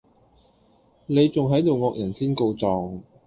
[1.05, 3.01] 你仲係度惡人先告狀